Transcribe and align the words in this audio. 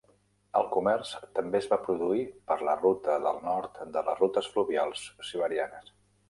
El 0.59 0.63
comerç 0.75 1.09
també 1.39 1.59
es 1.59 1.67
va 1.73 1.77
produir 1.83 2.23
per 2.53 2.57
la 2.69 2.75
ruta 2.79 3.19
del 3.27 3.39
nord 3.49 3.79
de 3.99 4.05
les 4.09 4.19
rutes 4.23 4.49
fluvials 4.57 5.05
siberianes. 5.31 5.95